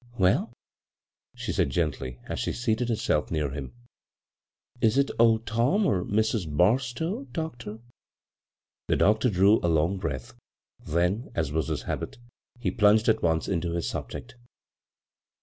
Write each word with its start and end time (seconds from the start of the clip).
"Well?" 0.17 0.51
she 1.35 1.51
said 1.53 1.69
gendy^ 1.69 2.17
as 2.27 2.39
she 2.39 2.53
seated 2.53 2.89
herself 2.89 3.29
near 3.29 3.51
him." 3.51 3.75
Is 4.81 4.97
it 4.97 5.11
old 5.19 5.45
Tom, 5.45 5.85
or 5.85 6.03
Mrs. 6.03 6.45
Barstow, 6.47 7.25
doctor?" 7.25 7.77
The 8.87 8.95
doctor 8.95 9.29
drew 9.29 9.59
a 9.59 9.69
long 9.69 9.97
breath, 9.99 10.33
then, 10.83 11.29
as 11.35 11.51
was 11.51 11.67
his 11.67 11.83
habit, 11.83 12.17
he 12.59 12.71
plunged 12.71 13.09
at 13.09 13.21
once 13.21 13.47
into 13.47 13.73
his 13.73 13.87
subject. 13.87 14.33